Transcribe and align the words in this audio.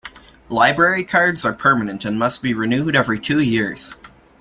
Library 0.49 1.03
cards 1.03 1.45
are 1.45 1.53
permanent 1.53 2.05
and 2.05 2.17
must 2.17 2.41
be 2.41 2.55
renewed 2.55 2.95
every 2.95 3.19
two 3.19 3.39
years. 3.39 3.97